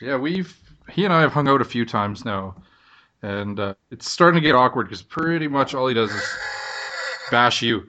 Yeah, 0.00 0.16
we've 0.16 0.58
he 0.90 1.04
and 1.04 1.14
I 1.14 1.20
have 1.20 1.32
hung 1.32 1.46
out 1.46 1.60
a 1.60 1.64
few 1.64 1.84
times 1.86 2.24
now, 2.24 2.56
and 3.22 3.60
uh, 3.60 3.74
it's 3.92 4.10
starting 4.10 4.40
to 4.42 4.44
get 4.44 4.56
awkward 4.56 4.84
because 4.88 5.00
pretty 5.00 5.46
much 5.46 5.74
all 5.74 5.86
he 5.86 5.94
does 5.94 6.10
is 6.10 6.28
bash 7.30 7.62
you. 7.62 7.86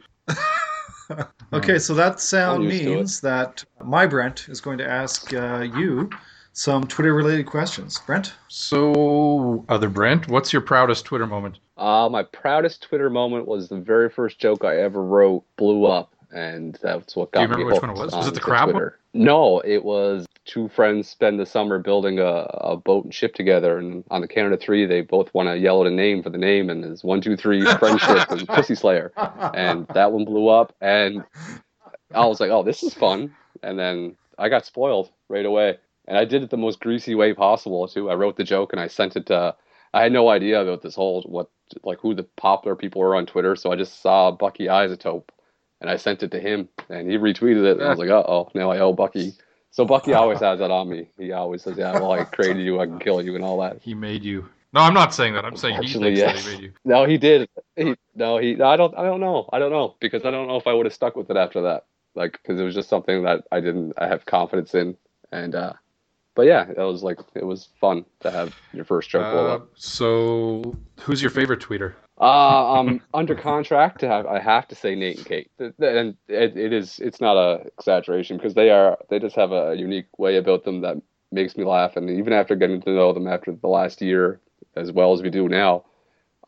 Okay, 1.54 1.78
so 1.78 1.94
that 1.94 2.20
sound 2.20 2.64
I'm 2.64 2.70
used 2.70 2.84
to 2.84 2.92
it. 2.92 2.96
means 2.96 3.22
that 3.22 3.64
my 3.84 4.08
Brent 4.08 4.50
is 4.50 4.60
going 4.60 4.80
to 4.80 4.90
ask 4.90 5.32
uh, 5.34 5.68
you 5.76 6.10
some 6.54 6.84
Twitter-related 6.86 7.46
questions. 7.46 8.00
Brent, 8.06 8.34
So, 8.48 9.66
other 9.70 9.90
Brent, 9.90 10.28
what's 10.30 10.52
your 10.52 10.62
proudest 10.62 11.06
Twitter 11.06 11.28
moment? 11.28 11.60
Uh, 11.78 12.10
my 12.12 12.24
proudest 12.24 12.84
Twitter 12.84 13.10
moment 13.10 13.48
was 13.48 13.70
the 13.70 13.78
very 13.78 14.10
first 14.10 14.40
joke 14.40 14.64
I 14.64 14.78
ever 14.82 15.04
wrote 15.04 15.44
blew 15.58 15.86
up, 15.86 16.14
and 16.32 16.78
that's 16.82 17.16
what 17.16 17.32
got 17.32 17.42
Do 17.42 17.44
you 17.44 17.52
remember 17.52 17.74
which 17.74 17.82
one 17.82 17.92
it 17.92 17.98
was? 17.98 18.14
Was 18.14 18.28
it 18.28 18.34
the 18.34 18.40
onto 18.40 18.46
crab 18.46 18.74
one? 18.74 18.92
No, 19.14 19.60
it 19.60 19.84
was 19.84 20.26
two 20.46 20.68
friends 20.70 21.08
spend 21.08 21.40
the 21.40 21.46
summer 21.46 21.80
building 21.80 22.20
a, 22.20 22.26
a 22.26 22.78
boat 22.78 23.06
and 23.06 23.14
ship 23.14 23.34
together, 23.34 23.78
and 23.78 24.04
on 24.12 24.22
the 24.22 24.28
Canada 24.28 24.58
three, 24.58 24.86
they 24.86 25.02
both 25.02 25.34
want 25.34 25.50
to 25.50 25.58
yell 25.58 25.82
out 25.82 25.88
a 25.88 25.92
name 25.92 26.22
for 26.22 26.30
the 26.30 26.38
name, 26.38 26.70
and 26.70 26.84
it's 26.84 27.04
one, 27.04 27.22
two, 27.22 27.38
three, 27.38 27.66
friendship 27.78 28.30
and 28.30 28.48
Pussy 28.48 28.76
Slayer, 28.76 29.12
and 29.54 29.88
that 29.94 30.12
one 30.12 30.26
blew 30.26 30.50
up, 30.50 30.76
and 30.82 31.24
I 32.14 32.26
was 32.26 32.40
like, 32.40 32.52
oh, 32.52 32.64
this 32.64 32.84
is 32.84 32.94
fun, 32.94 33.34
and 33.62 33.80
then 33.80 34.16
I 34.38 34.50
got 34.50 34.66
spoiled 34.66 35.12
right 35.30 35.46
away, 35.46 35.78
and 36.08 36.18
I 36.18 36.26
did 36.26 36.44
it 36.44 36.50
the 36.50 36.58
most 36.58 36.80
greasy 36.80 37.16
way 37.16 37.34
possible 37.34 37.88
too. 37.88 38.10
I 38.10 38.16
wrote 38.16 38.38
the 38.38 38.44
joke 38.44 38.74
and 38.74 38.82
I 38.82 38.88
sent 38.88 39.16
it 39.16 39.28
to. 39.28 39.56
I 39.94 40.02
had 40.02 40.12
no 40.12 40.30
idea 40.30 40.62
about 40.62 40.82
this 40.82 40.96
whole 40.96 41.22
what 41.24 41.50
like 41.84 42.00
who 42.00 42.14
the 42.14 42.24
popular 42.24 42.76
people 42.76 43.02
were 43.02 43.16
on 43.16 43.26
Twitter, 43.26 43.56
so 43.56 43.72
I 43.72 43.76
just 43.76 44.02
saw 44.02 44.32
Bucky 44.32 44.66
Isotope, 44.66 45.30
and 45.82 45.90
I 45.90 45.98
sent 45.98 46.24
it 46.24 46.32
to 46.32 46.40
him, 46.40 46.70
and 46.90 47.10
he 47.10 47.18
retweeted 47.18 47.66
it, 47.66 47.78
and 47.78 47.84
I 47.84 47.90
was 47.90 48.00
like, 48.00 48.10
uh 48.12 48.24
oh, 48.28 48.50
now 48.54 48.72
I 48.72 48.80
owe 48.80 48.94
Bucky. 48.94 49.34
So 49.74 49.86
Bucky 49.86 50.14
always 50.22 50.40
has 50.40 50.60
that 50.60 50.72
on 50.72 50.88
me. 50.88 51.10
He 51.18 51.34
always 51.34 51.64
says, 51.64 51.78
"Yeah, 51.78 51.94
well, 51.94 52.14
I 52.14 52.24
created 52.36 52.64
you, 52.64 52.80
I 52.80 52.86
can 52.86 53.00
kill 53.00 53.22
you, 53.22 53.36
and 53.36 53.44
all 53.44 53.60
that." 53.60 53.82
He 53.82 53.94
made 53.94 54.24
you. 54.24 54.48
No, 54.72 54.82
I'm 54.82 54.94
not 54.94 55.14
saying 55.14 55.34
that. 55.34 55.46
I'm 55.46 55.58
saying 55.58 55.82
he 55.84 55.94
thinks 55.94 56.18
yes. 56.18 56.44
that 56.46 56.50
he 56.50 56.56
made 56.56 56.64
you. 56.64 56.74
No, 56.86 57.06
he 57.06 57.18
did. 57.18 57.50
He 57.76 57.96
no, 58.16 58.38
he. 58.38 58.62
I 58.62 58.78
don't. 58.78 58.96
I 58.98 59.04
don't 59.04 59.20
know. 59.20 59.50
I 59.52 59.60
don't 59.60 59.72
know 59.72 59.96
because 60.00 60.26
I 60.26 60.32
don't 60.32 60.48
know 60.48 60.58
if 60.58 60.68
I 60.68 60.74
would 60.74 60.86
have 60.86 60.94
stuck 60.94 61.16
with 61.16 61.30
it 61.30 61.38
after 61.38 61.64
that. 61.64 61.86
Like, 62.16 62.34
because 62.34 62.60
it 62.60 62.64
was 62.64 62.76
just 62.76 62.90
something 62.90 63.24
that 63.24 63.46
I 63.52 63.60
didn't. 63.60 63.94
I 63.98 64.08
have 64.08 64.26
confidence 64.26 64.76
in, 64.76 64.96
and 65.32 65.56
uh, 65.56 65.74
but 66.36 66.44
yeah, 66.44 66.70
it 66.70 66.78
was 66.78 67.04
like 67.04 67.20
it 67.34 67.46
was 67.46 67.70
fun 67.82 68.06
to 68.22 68.32
have 68.32 68.56
your 68.74 68.86
first 68.86 69.10
joke 69.10 69.26
Uh, 69.26 69.66
so, 69.76 70.76
who's 71.02 71.22
your 71.22 71.32
favorite 71.32 71.60
tweeter? 71.60 71.94
Uh, 72.24 72.76
um, 72.80 73.02
under 73.14 73.36
contract 73.36 74.00
to 74.00 74.08
have, 74.08 74.26
I 74.26 74.40
have 74.40 74.66
to 74.70 74.76
say 74.76 74.96
Nate 74.96 75.18
and 75.18 75.26
Kate, 75.26 75.52
and 75.60 76.16
it, 76.30 76.56
it 76.56 76.72
is 76.72 76.98
it's 77.00 77.20
not 77.20 77.36
a 77.36 77.66
exaggeration 77.78 78.38
because 78.38 78.54
they 78.54 78.70
are 78.70 78.98
they 79.10 79.20
just 79.20 79.36
have 79.36 79.52
a 79.52 79.76
unique 79.78 80.08
way 80.18 80.38
about 80.38 80.64
them 80.64 80.80
that 80.82 81.02
makes 81.34 81.58
me 81.58 81.66
laugh, 81.66 81.98
and 81.98 82.10
even 82.10 82.32
after 82.32 82.56
getting 82.56 82.82
to 82.84 82.92
know 82.92 83.12
them 83.12 83.28
after 83.28 83.52
the 83.52 83.68
last 83.68 84.02
year 84.02 84.40
as 84.78 84.90
well 84.90 85.12
as 85.12 85.22
we 85.22 85.30
do 85.30 85.50
now, 85.50 85.84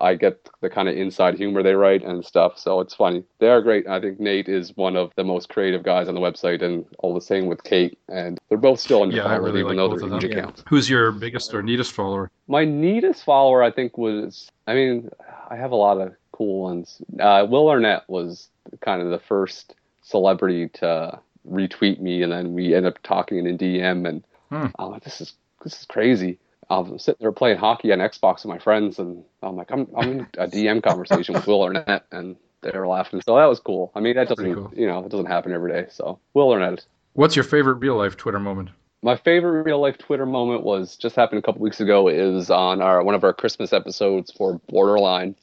I 0.02 0.16
get 0.16 0.50
the 0.62 0.70
kind 0.70 0.90
of 0.90 0.96
inside 0.98 1.36
humor 1.36 1.64
they 1.64 1.74
write 1.76 2.04
and 2.04 2.24
stuff, 2.26 2.58
so 2.60 2.80
it's 2.82 2.94
funny. 2.94 3.24
They 3.40 3.50
are 3.50 3.62
great. 3.62 3.88
I 3.88 4.00
think 4.02 4.20
Nate 4.20 4.50
is 4.50 4.76
one 4.76 4.96
of 4.96 5.12
the 5.16 5.24
most 5.24 5.50
creative 5.50 5.84
guys 5.84 6.08
on 6.08 6.16
the 6.16 6.22
website, 6.22 6.62
and 6.62 6.86
all 7.00 7.14
the 7.14 7.22
same 7.22 7.46
with 7.48 7.64
Kate, 7.64 7.98
and 8.10 8.40
they're 8.50 8.58
both 8.58 8.80
still 8.80 9.04
under 9.04 9.16
Yeah, 9.16 9.24
I 9.26 9.36
really 9.36 9.62
even 9.62 9.70
like 9.70 9.78
though 9.78 9.90
both 9.90 10.00
they're 10.02 10.14
of 10.14 10.22
them. 10.22 10.32
Yeah. 10.32 10.52
Who's 10.68 10.90
your 10.90 11.12
biggest 11.12 11.54
or 11.54 11.62
neatest 11.64 11.94
follower? 11.94 12.30
My 12.48 12.66
neatest 12.66 13.24
follower, 13.24 13.64
I 13.64 13.72
think, 13.72 13.98
was 13.98 14.50
I 14.68 14.74
mean, 14.74 15.10
I 15.50 15.56
have 15.56 15.72
a 15.72 15.76
lot 15.76 16.00
of 16.02 16.14
cool 16.32 16.62
ones. 16.64 17.02
Uh, 17.20 17.46
Will 17.50 17.70
Arnett 17.70 18.04
was 18.10 18.50
kind 18.82 19.02
of 19.02 19.10
the 19.12 19.20
first 19.20 19.76
celebrity 20.02 20.68
to 20.70 21.20
retweet 21.50 22.00
me, 22.00 22.22
and 22.24 22.32
then 22.32 22.54
we 22.54 22.74
end 22.76 22.86
up 22.86 23.02
talking 23.04 23.46
in 23.46 23.58
DM, 23.58 24.08
and 24.08 24.24
Hmm. 24.50 24.68
I'm 24.78 24.92
like, 24.92 25.04
this 25.04 25.22
is 25.22 25.34
this 25.64 25.80
is 25.80 25.86
crazy. 25.86 26.38
I'm 26.70 26.98
sitting 27.00 27.20
there 27.22 27.32
playing 27.32 27.58
hockey 27.58 27.92
on 27.92 28.00
Xbox 28.00 28.38
with 28.44 28.48
my 28.48 28.60
friends, 28.60 29.00
and 29.00 29.24
I'm 29.42 29.56
like, 29.56 29.72
I'm 29.72 29.88
I'm 29.96 30.12
in 30.12 30.28
a 30.38 30.48
DM 30.48 30.82
conversation 30.84 31.36
with 31.36 31.48
Will 31.48 31.62
Arnett, 31.64 32.06
and 32.12 32.36
they're 32.62 32.88
laughing. 32.88 33.22
So 33.22 33.36
that 33.36 33.46
was 33.46 33.60
cool. 33.60 33.92
I 33.96 34.00
mean, 34.00 34.16
that 34.16 34.28
doesn't 34.30 34.54
cool. 34.54 34.72
you 34.76 34.88
know 34.88 35.04
it 35.06 35.10
doesn't 35.10 35.28
happen 35.28 35.52
every 35.52 35.72
day. 35.72 35.88
So 35.92 36.20
Will 36.34 36.52
Arnett. 36.52 36.86
What's 37.14 37.36
your 37.36 37.46
favorite 37.46 37.76
real 37.76 37.96
life 37.96 38.18
Twitter 38.18 38.40
moment? 38.40 38.70
My 39.02 39.16
favorite 39.16 39.64
real 39.64 39.80
life 39.80 39.98
Twitter 39.98 40.26
moment 40.26 40.64
was 40.64 40.96
just 40.98 41.16
happened 41.16 41.40
a 41.40 41.42
couple 41.44 41.62
weeks 41.62 41.80
ago. 41.80 42.08
Is 42.08 42.50
on 42.50 42.82
our 42.82 43.04
one 43.04 43.16
of 43.16 43.24
our 43.24 43.34
Christmas 43.34 43.72
episodes 43.72 44.32
for 44.32 44.60
Borderline. 44.68 45.36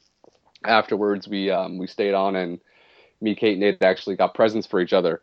Afterwards, 0.65 1.27
we 1.27 1.49
um, 1.49 1.77
we 1.77 1.87
stayed 1.87 2.13
on 2.13 2.35
and 2.35 2.59
me, 3.21 3.35
Kate, 3.35 3.53
and 3.53 3.61
Nate 3.61 3.81
actually 3.81 4.17
got 4.17 4.33
presents 4.33 4.67
for 4.67 4.81
each 4.81 4.91
other. 4.93 5.21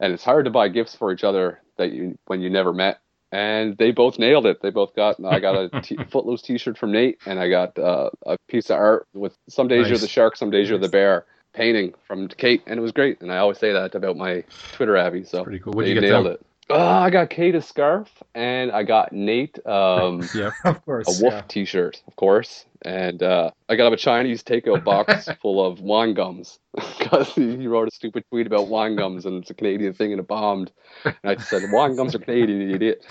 and 0.00 0.12
it's 0.12 0.24
hard 0.24 0.44
to 0.44 0.50
buy 0.50 0.68
gifts 0.68 0.94
for 0.94 1.12
each 1.12 1.22
other 1.24 1.60
that 1.76 1.92
you 1.92 2.18
when 2.26 2.40
you 2.40 2.50
never 2.50 2.72
met. 2.72 3.00
And 3.30 3.76
they 3.76 3.90
both 3.90 4.18
nailed 4.18 4.46
it. 4.46 4.62
They 4.62 4.70
both 4.70 4.94
got. 4.96 5.22
I 5.22 5.38
got 5.38 5.54
a 5.72 5.80
t- 5.82 5.98
Footloose 6.10 6.42
T-shirt 6.42 6.78
from 6.78 6.92
Nate, 6.92 7.18
and 7.26 7.38
I 7.38 7.48
got 7.50 7.78
uh, 7.78 8.10
a 8.24 8.36
piece 8.48 8.70
of 8.70 8.76
art 8.78 9.06
with 9.12 9.36
"Some 9.48 9.68
days 9.68 9.82
Nice. 9.82 9.90
you're 9.90 9.98
the 9.98 10.08
shark, 10.08 10.36
some 10.36 10.50
days 10.50 10.68
you're 10.70 10.78
the 10.78 10.88
bear" 10.88 11.26
painting 11.54 11.92
from 12.06 12.28
Kate, 12.28 12.62
and 12.66 12.78
it 12.78 12.82
was 12.82 12.92
great. 12.92 13.20
And 13.20 13.30
I 13.32 13.38
always 13.38 13.58
say 13.58 13.72
that 13.72 13.94
about 13.94 14.16
my 14.16 14.44
Twitter 14.72 14.96
Abby. 14.96 15.24
So 15.24 15.42
Pretty 15.44 15.58
cool. 15.58 15.74
What 15.74 15.82
they 15.82 15.88
did 15.92 15.96
you 15.96 16.00
get 16.00 16.08
nailed 16.08 16.26
them? 16.26 16.32
it. 16.34 16.46
Oh, 16.70 16.78
I 16.78 17.08
got 17.08 17.30
Kate 17.30 17.54
a 17.54 17.62
scarf, 17.62 18.10
and 18.34 18.70
I 18.70 18.82
got 18.82 19.12
Nate 19.12 19.58
um, 19.66 20.28
Yeah. 20.34 20.50
Of 20.64 20.84
course, 20.84 21.08
a 21.08 21.22
wolf 21.22 21.32
yeah. 21.32 21.42
T-shirt, 21.48 22.02
of 22.06 22.16
course, 22.16 22.66
and 22.82 23.22
uh, 23.22 23.50
I 23.70 23.76
got 23.76 23.86
him 23.86 23.94
a 23.94 23.96
Chinese 23.96 24.42
takeout 24.42 24.84
box 24.84 25.28
full 25.42 25.64
of 25.64 25.80
wine 25.80 26.12
gums 26.12 26.58
because 26.74 27.28
he, 27.30 27.56
he 27.56 27.66
wrote 27.66 27.88
a 27.88 27.90
stupid 27.90 28.24
tweet 28.30 28.46
about 28.46 28.68
wine 28.68 28.96
gums 28.96 29.24
and 29.24 29.40
it's 29.40 29.50
a 29.50 29.54
Canadian 29.54 29.94
thing 29.94 30.12
and 30.12 30.20
it 30.20 30.28
bombed. 30.28 30.70
And 31.04 31.16
I 31.24 31.36
just 31.36 31.48
said, 31.48 31.62
"Wine 31.72 31.96
gums 31.96 32.14
are 32.14 32.18
Canadian, 32.18 32.60
you 32.60 32.74
idiot!" 32.74 33.04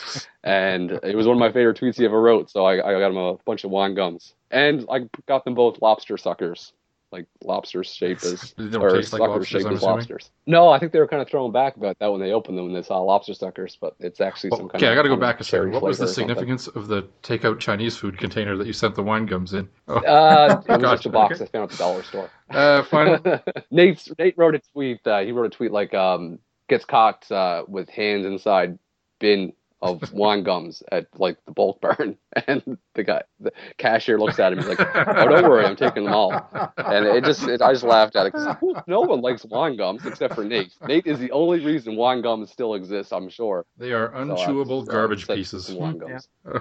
And 0.44 0.92
it 0.92 1.16
was 1.16 1.26
one 1.26 1.36
of 1.36 1.40
my 1.40 1.52
favorite 1.52 1.80
tweets 1.80 1.98
he 1.98 2.06
ever 2.06 2.22
wrote. 2.22 2.52
So 2.52 2.64
I, 2.64 2.74
I 2.74 3.00
got 3.00 3.10
him 3.10 3.18
a 3.18 3.38
bunch 3.46 3.64
of 3.64 3.72
wine 3.72 3.96
gums, 3.96 4.36
and 4.52 4.86
I 4.92 5.10
got 5.28 5.46
them 5.46 5.56
both 5.56 5.82
lobster 5.82 6.18
suckers, 6.18 6.74
like 7.12 7.28
lobster 7.44 7.84
shaped 7.84 8.24
as 8.24 8.56
or 8.76 8.90
taste 8.90 9.14
like 9.14 9.22
lobsters, 9.22 9.48
shaped 9.48 9.72
as 9.72 9.82
lobsters. 9.84 10.32
No, 10.46 10.70
I 10.70 10.80
think 10.80 10.92
they 10.92 11.00
were 11.00 11.08
kind 11.08 11.22
of 11.22 11.28
thrown 11.30 11.52
back 11.52 11.76
about 11.78 11.98
that 12.00 12.08
when 12.12 12.22
they 12.22 12.32
opened 12.34 12.58
them 12.58 12.68
and 12.68 12.76
they 12.76 12.82
saw 12.84 13.00
lobster 13.02 13.34
suckers, 13.34 13.78
but 13.80 13.96
it's 14.00 14.22
actually 14.22 14.52
some 14.52 14.68
kind 14.70 14.84
of 14.84 14.84
Okay, 14.84 14.88
of 14.88 14.92
I 14.92 14.96
got 14.96 15.04
to 15.04 15.10
go 15.10 15.18
back 15.18 15.40
a 15.40 15.44
second. 15.44 15.72
What 15.72 15.84
was 15.84 16.00
the 16.00 16.08
something. 16.08 16.16
significance 16.16 16.68
of 16.68 16.88
the 16.88 17.04
takeout 17.24 17.60
Chinese 17.60 17.98
food 17.98 18.18
container 18.18 18.56
that 18.58 18.68
you 18.68 18.74
sent 18.74 18.96
the 18.96 19.04
wine 19.04 19.26
gums 19.26 19.54
in? 19.54 19.70
Oh, 19.88 20.04
Uh, 20.06 20.62
it 20.68 20.78
was 20.78 20.90
just 20.90 21.06
a 21.06 21.10
box 21.10 21.42
okay. 21.42 21.44
I 21.44 21.48
found 21.48 21.64
at 21.66 21.72
the 21.72 21.78
dollar 21.78 22.04
store. 22.04 22.32
uh, 22.50 22.84
final. 22.84 23.20
Nate 23.72 24.08
Nate 24.20 24.38
wrote 24.38 24.56
a 24.56 24.62
tweet. 24.74 25.06
Uh, 25.06 25.20
he 25.22 25.32
wrote 25.32 25.48
a 25.54 25.56
tweet 25.56 25.72
like 25.72 25.94
um, 25.94 26.40
gets 26.70 26.86
caught 26.86 27.30
uh, 27.32 27.64
with 27.68 27.90
hands 27.90 28.26
inside 28.26 28.78
bin 29.20 29.54
of 29.82 30.12
wine 30.12 30.44
gums 30.44 30.82
at 30.92 31.08
like 31.18 31.38
the 31.46 31.52
bulk 31.52 31.80
barn, 31.82 32.18
and 32.48 32.78
the 32.96 33.04
guy, 33.04 33.22
the 33.40 33.52
cashier, 33.78 34.20
looks 34.20 34.40
at 34.40 34.52
him. 34.52 34.60
He's 34.60 34.68
like, 34.68 34.80
"Oh, 34.80 35.28
don't 35.28 35.44
worry, 35.44 35.66
I'm 35.66 35.76
taking 35.76 36.06
them 36.06 36.14
all." 36.14 36.32
And 36.78 37.06
it 37.06 37.24
just, 37.24 37.48
it, 37.48 37.62
I 37.62 37.74
just 37.74 37.84
laughed 37.84 38.16
at 38.16 38.26
it 38.28 38.34
because 38.34 38.56
no 38.88 39.02
one 39.02 39.22
likes 39.22 39.46
wine 39.46 39.78
gums 39.78 40.06
except 40.06 40.36
for 40.36 40.44
Nate. 40.44 40.74
Nate 40.88 41.06
is 41.06 41.20
the 41.20 41.32
only 41.32 41.64
reason 41.64 41.96
wine 41.96 42.22
gums 42.22 42.52
still 42.52 42.74
exist. 42.74 43.14
I'm 43.14 43.30
sure. 43.30 43.66
They 43.78 43.94
are 43.94 44.10
unchewable 44.10 44.86
so 44.86 44.92
garbage 44.92 45.28
pieces. 45.28 45.72
wine 45.72 45.98
gums. 45.98 46.28
Yeah. 46.48 46.60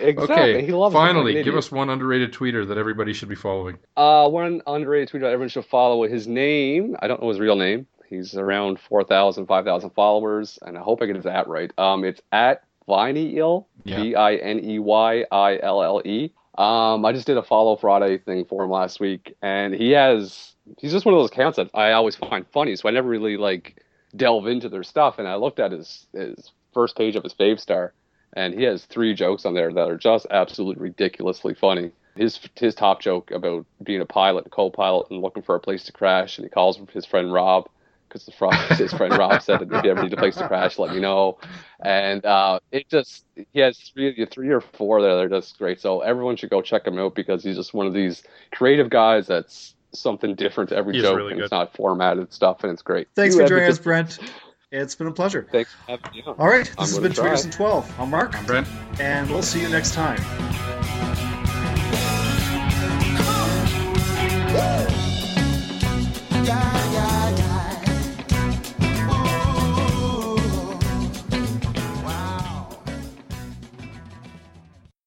Exactly. 0.00 0.34
Okay, 0.34 0.66
them 0.66 0.76
like 0.76 0.92
finally, 0.92 1.42
give 1.44 1.54
us 1.54 1.70
one 1.70 1.90
underrated 1.90 2.32
tweeter 2.32 2.66
that 2.66 2.76
everybody 2.76 3.12
should 3.12 3.28
be 3.28 3.36
following. 3.36 3.78
Uh, 3.96 4.28
one 4.28 4.60
underrated 4.66 5.08
tweet 5.08 5.22
that 5.22 5.30
everyone 5.30 5.48
should 5.48 5.64
follow. 5.64 6.02
His 6.08 6.26
name, 6.26 6.96
I 7.00 7.06
don't 7.06 7.22
know 7.22 7.28
his 7.28 7.38
real 7.38 7.56
name. 7.56 7.86
He's 8.08 8.36
around 8.36 8.78
4,000, 8.80 9.46
5,000 9.46 9.90
followers, 9.90 10.58
and 10.62 10.76
I 10.78 10.80
hope 10.80 11.02
I 11.02 11.06
get 11.06 11.16
his 11.16 11.26
at 11.26 11.48
right. 11.48 11.70
Um, 11.78 12.04
it's 12.04 12.20
at 12.32 12.62
Vineyille, 12.88 13.66
Yeah. 13.84 14.02
V 14.02 14.14
I 14.14 14.34
N 14.36 14.64
E 14.64 14.78
Y 14.78 15.24
I 15.30 15.58
L 15.62 15.82
L 15.82 16.02
E. 16.04 16.32
Um, 16.56 17.04
I 17.04 17.12
just 17.12 17.26
did 17.26 17.36
a 17.36 17.42
follow 17.42 17.76
Friday 17.76 18.18
thing 18.18 18.44
for 18.44 18.64
him 18.64 18.70
last 18.70 19.00
week, 19.00 19.36
and 19.42 19.74
he 19.74 19.90
has. 19.92 20.54
He's 20.80 20.92
just 20.92 21.04
one 21.04 21.14
of 21.14 21.20
those 21.20 21.30
accounts 21.30 21.56
that 21.56 21.70
I 21.74 21.92
always 21.92 22.16
find 22.16 22.46
funny, 22.52 22.74
so 22.76 22.88
I 22.88 22.92
never 22.92 23.08
really 23.08 23.36
like 23.36 23.82
delve 24.14 24.46
into 24.46 24.68
their 24.68 24.82
stuff. 24.82 25.18
And 25.18 25.28
I 25.28 25.34
looked 25.34 25.60
at 25.60 25.72
his 25.72 26.06
his 26.12 26.52
first 26.72 26.96
page 26.96 27.16
of 27.16 27.24
his 27.24 27.34
Favstar, 27.34 27.90
and 28.32 28.54
he 28.54 28.62
has 28.64 28.84
three 28.84 29.14
jokes 29.14 29.44
on 29.44 29.54
there 29.54 29.72
that 29.72 29.90
are 29.90 29.98
just 29.98 30.26
absolutely 30.30 30.82
ridiculously 30.82 31.54
funny. 31.54 31.90
His 32.16 32.40
his 32.54 32.74
top 32.74 33.02
joke 33.02 33.30
about 33.30 33.66
being 33.82 34.00
a 34.00 34.06
pilot, 34.06 34.50
co-pilot, 34.50 35.10
and 35.10 35.20
looking 35.20 35.42
for 35.42 35.54
a 35.56 35.60
place 35.60 35.84
to 35.84 35.92
crash, 35.92 36.38
and 36.38 36.44
he 36.46 36.48
calls 36.48 36.80
his 36.92 37.04
friend 37.04 37.32
Rob 37.32 37.68
because 38.24 38.26
the 38.26 38.32
fr- 38.32 38.74
his 38.82 38.92
friend 38.92 39.16
Rob 39.16 39.42
said, 39.42 39.62
"If 39.62 39.84
you 39.84 39.90
ever 39.90 40.02
need 40.02 40.12
a 40.12 40.16
place 40.16 40.36
to 40.36 40.46
crash, 40.48 40.78
let 40.78 40.94
me 40.94 41.00
know." 41.00 41.38
And 41.80 42.24
uh, 42.24 42.60
it 42.72 42.88
just 42.88 43.24
he 43.52 43.60
has 43.60 43.78
three 43.78 44.24
three 44.26 44.50
or 44.50 44.60
four 44.60 45.02
there. 45.02 45.14
that 45.16 45.24
are 45.24 45.28
just 45.40 45.58
great. 45.58 45.80
So 45.80 46.00
everyone 46.00 46.36
should 46.36 46.50
go 46.50 46.62
check 46.62 46.86
him 46.86 46.98
out 46.98 47.14
because 47.14 47.44
he's 47.44 47.56
just 47.56 47.74
one 47.74 47.86
of 47.86 47.92
these 47.94 48.22
creative 48.52 48.90
guys 48.90 49.26
that's 49.26 49.74
something 49.92 50.34
different 50.34 50.70
to 50.70 50.76
every 50.76 50.94
He's 50.94 51.02
joke, 51.02 51.16
really 51.16 51.32
and 51.32 51.38
good. 51.38 51.44
it's 51.44 51.52
not 51.52 51.74
formatted 51.74 52.32
stuff, 52.32 52.62
and 52.64 52.72
it's 52.72 52.82
great. 52.82 53.08
Thanks 53.14 53.34
You 53.34 53.42
for 53.42 53.48
joining 53.48 53.68
us, 53.68 53.78
Brent. 53.78 54.18
It's 54.72 54.94
been 54.94 55.06
a 55.06 55.12
pleasure. 55.12 55.46
Thanks 55.50 55.72
for 55.72 55.92
having 55.92 56.10
me 56.12 56.22
on. 56.26 56.34
All 56.38 56.48
right, 56.48 56.64
this 56.66 56.74
I'm 56.78 56.86
has 56.86 56.98
been 56.98 57.12
try. 57.12 57.28
Tweeters 57.30 57.44
in 57.44 57.50
12. 57.52 58.00
I'm 58.00 58.10
Mark, 58.10 58.36
I'm 58.36 58.44
Brent? 58.46 58.66
and 58.98 59.30
we'll 59.30 59.42
see 59.42 59.60
you 59.62 59.68
next 59.68 59.94
time. 59.94 60.20